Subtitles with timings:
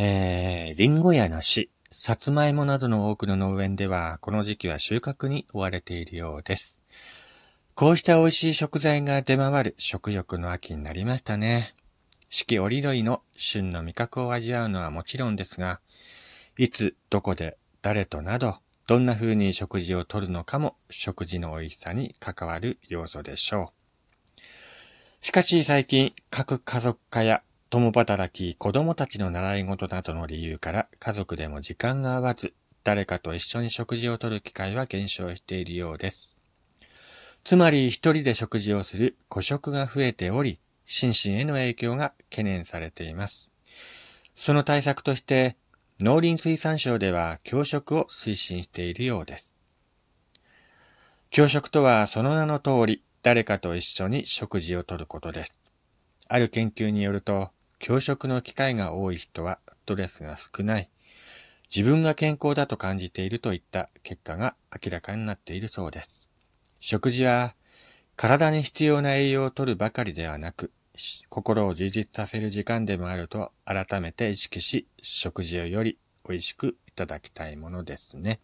[0.00, 6.80] えー、リンゴや梨、さつまいもなどの多くの農園では、この時期は収穫に追われているようです。
[7.74, 11.74] こうした美味しい食材が出回る食欲の秋になりましたね。
[12.30, 15.80] 四季折々の旬の味覚を味わうのはもちろんですが、
[16.56, 23.72] いつ、どこで、誰となど、どんな風に食事をとるのかも食事の美味しさに関わる要素でしょ
[24.36, 25.26] う。
[25.26, 36.30] しかし最近、各家族化や共働き、子供たちの習い事などの理由から家族でも時間が合わず、誰かと一緒に食事をとる機会は減少しているようです。
[37.44, 43.50] つまり一人で食事をする孤食が増えており、心身への影響が懸念されています。
[44.34, 45.58] その対策として、
[46.00, 49.52] 農林水産省では教職を推進しているようです。
[51.30, 55.58] 教職とはその名の通り、誰かと一緒に食事をとることです。
[56.28, 60.90] ある研究によると、教職の機会が多い人はストレスが少ない、
[61.74, 66.28] 自分が健康だと感じているといった結果が明らかになっているそうです。
[66.80, 67.54] 食事は
[68.16, 70.72] 体に必要な栄養をとるばかりではなく、
[71.28, 75.98] 心を充実させる時間でもあると改めて意識し、食事をより
[76.28, 78.40] 美味しくいただきたいものですね。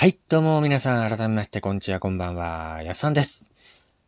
[0.00, 3.52] はい、どうも皆さん改めましてこんにちは、こんばんは、やっさんです。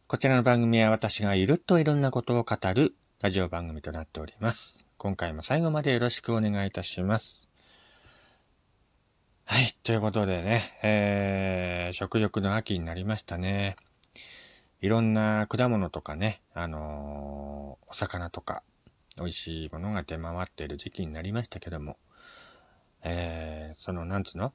[0.07, 4.87] こちらの番組は私がゆるっといろんなことを語るラジオ番組となっております。
[4.97, 7.47] 今回も最後までよろしくお願いいたします。
[9.45, 13.77] はい、ということでね、えー、食欲の秋になりましたね。
[14.81, 18.63] いろんな果物とかね、あのー、お魚とか、
[19.19, 21.99] 美味しいものが出回っている時期になりましたけども、
[23.03, 24.55] えー、その、なんつうの？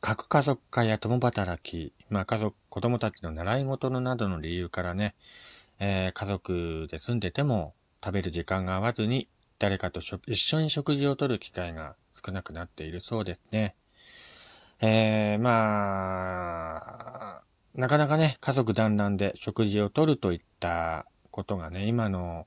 [0.00, 5.14] 核家族化や共働き、まあ家族、子供たちの習い事のなどの理由からね、
[5.78, 9.28] えー、家族で住んでても食べる時間が合わずに
[9.58, 13.74] 誰かと一緒に食事をとる機会が少なくなっているそうですね。
[14.80, 16.76] えー、ま
[17.38, 17.42] あ、
[17.74, 22.46] なかなかね、家族団らんで食事をとるといったことがね、今の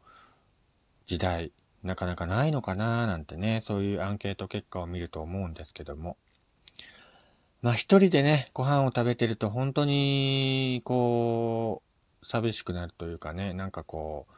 [1.07, 6.17] 時代、なかなかないのかななんてね、そういうアンケート結果を見ると思うんですけども。
[7.61, 11.81] まあ一人でね、ご飯を食べてると本当に、こ
[12.21, 14.33] う、寂しくなるというかね、なんかこう、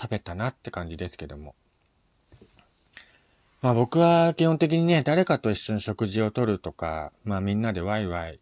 [0.00, 1.54] 食べたなって感じですけども。
[3.62, 8.38] まあ僕は基本的にね、誰かと一緒に食事をとるとか、まあみんなでワイワイ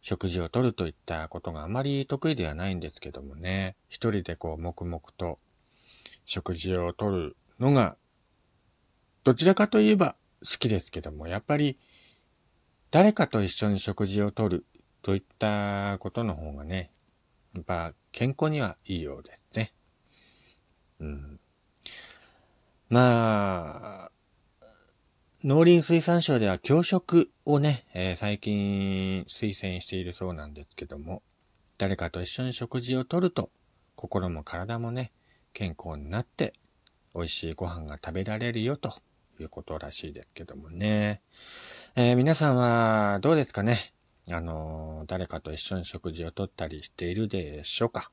[0.00, 5.38] 食事をとるといったことがあまり得意ではないんですけどもね、一人でこう黙々と
[6.24, 7.96] 食事をとるのが、
[9.22, 11.78] どちらかといえば好きですけども、やっぱり
[12.94, 14.64] 誰かと一緒に食事をとる
[15.02, 16.94] といったことの方がね、
[17.52, 19.72] やっぱ健康にはいいようですね。
[21.00, 21.40] うん。
[22.88, 24.10] まあ、
[25.42, 31.24] 農林水産省では教職をね、えー、最近推薦しているそうなんですけども、
[31.78, 33.50] 誰かと一緒に食事をとると、
[33.96, 35.10] 心も体もね、
[35.52, 36.52] 健康になって、
[37.12, 38.94] 美味しいご飯が食べられるよと
[39.40, 41.22] いうことらしいですけどもね。
[41.96, 43.94] えー、皆さんはどうですかね？
[44.28, 48.10] あのー、誰かと一緒に食事をとったりしているでしょうか？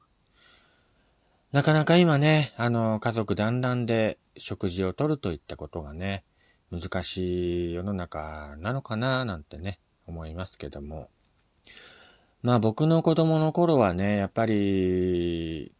[1.52, 6.24] なかなか今ね、あのー、家族団らんで食事をとるといったことがね、
[6.70, 11.10] 難しい世の中なのかななんてね、思いますけども。
[12.44, 15.74] まあ僕の子供の頃はね、やっぱり、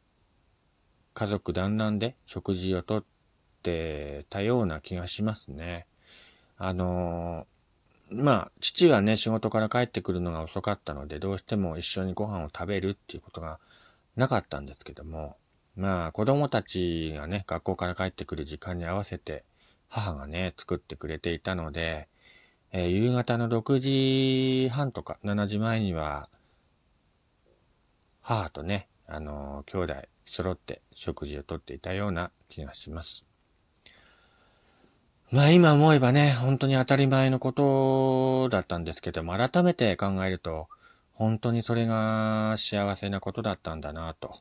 [1.14, 3.06] 家族団らんで食事をとっ
[3.62, 5.86] てたような気がしますね。
[6.58, 7.46] あの
[8.12, 13.60] まあ、父はね、仕事から帰ってくるのが遅かったので、どうしても一緒にご飯を食べるっていうことが
[14.18, 15.38] なかったんですけども、
[15.78, 19.46] まあ、子供たちがね、学校から帰ってくる時間に合わせて、
[19.88, 22.10] 母がね、作ってくれていたので、
[22.74, 26.30] えー、夕方の6時半とか7時前には、
[28.22, 33.24] 母とね、あのー、兄弟揃って食事をとっていたような気がします。
[35.32, 40.68] まあ今思えばね、本当に当たり前のことだったんですけども、改めて考えると、
[41.14, 44.34] 本当にそれが幸せなことだったんだなと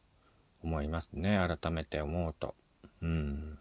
[0.64, 1.38] 思いますね。
[1.38, 2.56] 改めて思うと。
[3.02, 3.58] うん。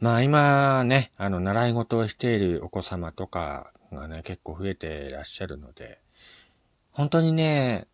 [0.00, 5.98] まあ今ね、あの、習い事をしているお子様とかがね、結構増えていらっしゃるので、
[6.92, 7.86] 本当にね、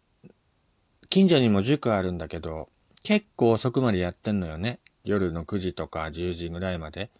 [1.09, 2.69] 近所にも塾あるんだけど、
[3.05, 4.81] 結構遅くまでやってんのよね。
[5.07, 7.11] 夜の9時とか10時ぐらいまで、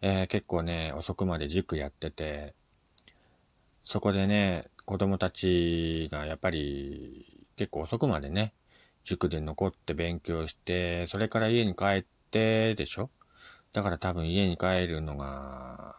[0.00, 2.54] えー、結構ね、遅くまで塾やってて、
[3.82, 8.54] そこでね、子供たちがやっぱり結構遅くまでね、
[9.02, 13.10] 塾で残って勉強して、それから家に帰ってでしょ？
[13.72, 15.96] だから多分家に帰るのが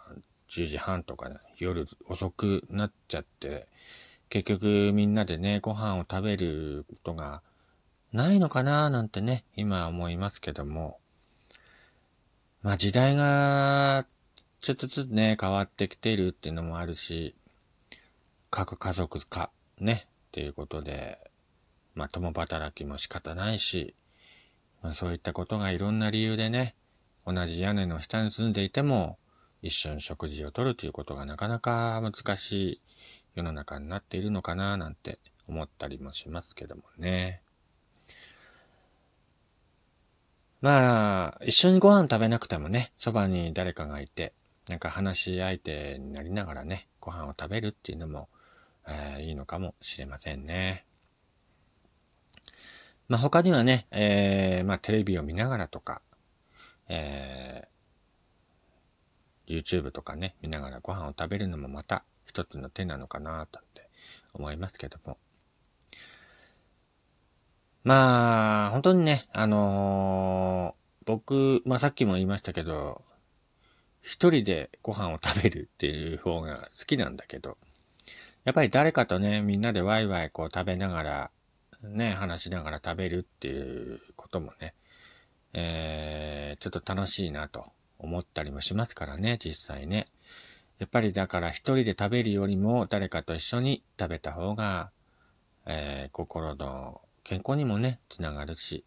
[0.49, 3.67] 10時半とか、ね、夜遅くなっちゃって、
[4.29, 7.41] 結局みんなでね、ご飯を食べることが
[8.13, 10.99] ないのかななんてね、今思いますけども。
[12.67, 14.05] まあ時代が
[14.59, 17.33] ちょっとずつね、変わってきているっていうのもあるし、
[18.49, 21.17] 各家族か、ね、っていうことで、
[21.95, 23.95] まあ共働きも仕方ないし、
[24.81, 26.75] まあそういったことがいろんな理由でね、
[27.25, 29.17] 同じ屋根の下に住んでいても、
[29.61, 32.81] 一緒に食事をとるということがなかなか難しい
[33.33, 37.43] 世の中になっているのかななんて思ったりもしますけどもね。
[40.59, 44.33] まあ、一緒にご飯食べなくてもね、そばに誰かがいて、
[44.69, 48.27] なんか話し相手になりながらね、ご飯を食べるっていうのも、
[48.87, 50.85] えー、いいのかもしれませんね。
[53.07, 56.01] まあ他にはね、えー、まあテレビを見ながらとか、
[56.89, 63.89] えー、YouTube とかね、見ながらご飯を食べるのもまた一つの手なのかな、とって
[64.33, 65.17] 思いますけども。
[67.87, 73.01] まあ、本当にね、あのー、僕、まあさっきも言いましたけど、
[74.01, 77.55] 一人でご飯を食べるっていう方が好きなんだけど、
[78.43, 81.31] やっぱり誰かとね、みんなでワイワイこう食べながら、
[81.81, 84.73] ね、話しながら食べるっていうこともね、
[85.53, 90.09] えー、ちょっと楽しいなと思ったりもしますからね、実際ね。
[90.79, 94.91] やっぱりだから一人で食べるよりも誰かと一緒に食べた方が、
[95.65, 98.85] えー、心の健康にもね、つながるし、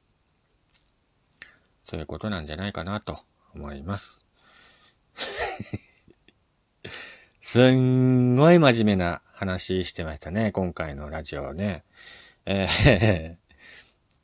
[1.82, 3.18] そういうことなんじゃないかなと
[3.54, 4.24] 思います。
[7.42, 11.84] すんごい真面目な話してましたね、今回のラジオね。
[12.46, 13.36] え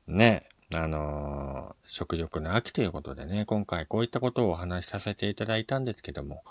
[0.09, 6.43] ー、ね、あのー、食欲の秋ということでね、今回こういったことをお話しさせていただいたんですけども、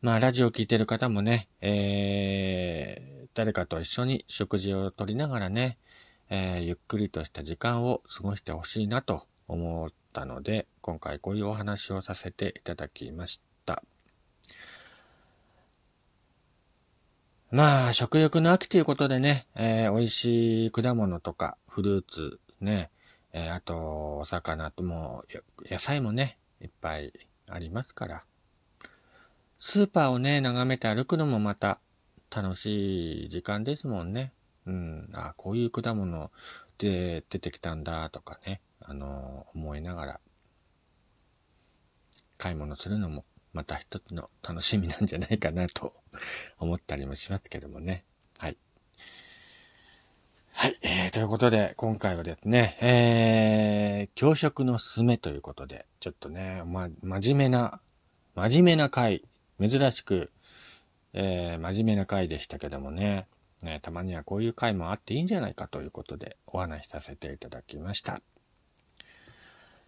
[0.00, 5.76] まあ、ラジオを聴いてる方もね、えー、誰かと一緒に食事をとりながらね、
[6.30, 13.82] えー、ゆっくりとした時間を過ごしてほしいなと思ったので、今回こういうお話をさせていただきました。
[17.50, 22.90] まあ、食欲の秋ということでね、えー、美味しい果物とかフルーツね、
[23.32, 25.24] えー、あと、お魚とも、
[25.70, 27.12] 野菜もね、いっぱい
[27.46, 28.24] ありますから。
[29.58, 31.80] スーパーをね、眺めて歩くのもまた
[32.34, 34.32] 楽しい時間ですもんね。
[34.68, 36.30] うん、あ、こういう果物
[36.76, 40.20] で出てきたんだとかね、あの、思いながら
[42.36, 43.24] 買い物するのも
[43.54, 45.94] また一つの楽しみなんじゃないかなと
[46.60, 48.04] 思ったりもしますけどもね。
[48.38, 48.58] はい。
[50.52, 50.78] はい。
[50.82, 57.80] えー、ということで、今回はですね、えー、教職のすすめということで、ちょっとね、ま、真面目な、
[58.34, 59.24] 真面目な回、
[59.58, 60.30] 珍しく、
[61.14, 63.26] えー、真面目な回でしたけどもね、
[63.62, 68.20] ね、たまにはこういう回もあっていいんじゃないかということでお話しさせていただきました。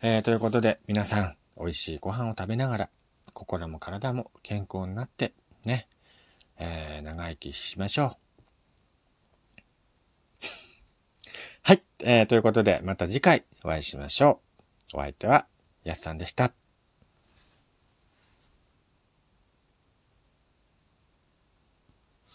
[0.02, 2.88] えー、ということで皆さん美味しいご飯を食べながら
[3.34, 5.34] 心も体も健康になって
[5.64, 5.88] ね、
[6.58, 8.17] えー、長生きしましょう。
[11.62, 14.40] はい、えー、ということでまた次回お会いしましょ
[14.94, 14.97] う。
[14.97, 15.47] お相手は
[15.85, 16.52] やすさんでした。